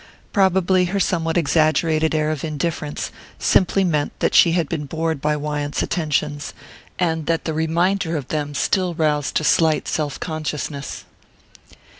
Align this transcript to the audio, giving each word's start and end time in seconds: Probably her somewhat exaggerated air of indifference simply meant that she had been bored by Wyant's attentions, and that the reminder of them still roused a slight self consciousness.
Probably 0.33 0.85
her 0.85 0.99
somewhat 0.99 1.37
exaggerated 1.37 2.15
air 2.15 2.31
of 2.31 2.43
indifference 2.43 3.11
simply 3.37 3.83
meant 3.83 4.19
that 4.19 4.33
she 4.33 4.53
had 4.53 4.67
been 4.67 4.87
bored 4.87 5.21
by 5.21 5.37
Wyant's 5.37 5.83
attentions, 5.83 6.55
and 6.97 7.27
that 7.27 7.45
the 7.45 7.53
reminder 7.53 8.17
of 8.17 8.29
them 8.29 8.55
still 8.55 8.95
roused 8.95 9.39
a 9.39 9.43
slight 9.43 9.87
self 9.87 10.19
consciousness. 10.19 11.05